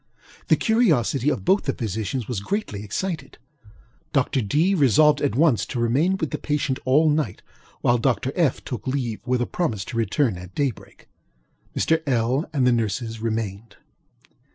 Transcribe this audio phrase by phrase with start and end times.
[0.47, 3.37] The curiosity of both the physicians was greatly excited.
[4.13, 4.39] Dr.
[4.39, 7.43] DŌĆöŌĆö resolved at once to remain with the patient all night,
[7.81, 8.31] while Dr.
[8.31, 11.07] FŌĆöŌĆö took leave with a promise to return at daybreak.
[11.77, 12.03] Mr.
[12.05, 13.75] LŌĆöl and the nurses remained.